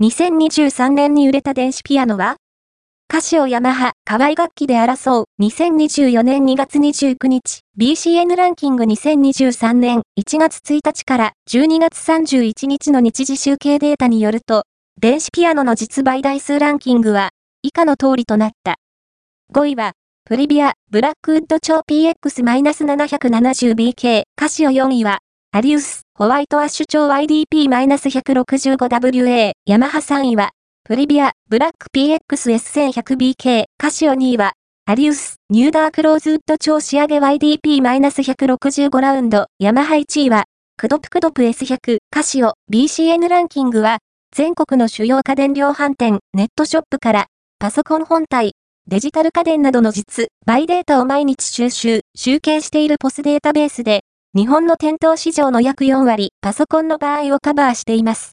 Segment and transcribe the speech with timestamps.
[0.00, 2.36] 2023年に売れた電子ピアノは
[3.08, 14.62] カシオヤマハ、河合楽器で争う2024年2月29日 BCN ランキング2023年1月1日から12月31日の日時集計データによると、
[15.00, 17.30] 電子ピアノの実売台数ランキングは
[17.62, 18.76] 以下の通りとなった。
[19.52, 19.94] 5位は、
[20.24, 25.18] プリビア、ブラックウッド超 PX-770BK、カシオ4位は、
[25.50, 30.50] アリウス、ホワイトアッシュ超 YDP-165WA、ヤマハ3位は、
[30.82, 40.46] プリビア、ブラック PXS1100BK、カシオ2位は、アリウス、ニューダークローズウッド超仕上げ YDP-165 ラウンド、ヤマハ1位は、
[40.76, 43.98] クドプクドプ S100、カシオ、BCN ランキングは、
[44.34, 47.26] 全国の主要家電量販店、ネットショップから、
[47.60, 48.54] パソコン本体、
[48.88, 54.02] デジタル家電などの実、バイデータを毎日収集、集計しているポスデータベースで、
[54.36, 58.26] 日本の店頭市場の約4割、パソコンの場合をカバーしています。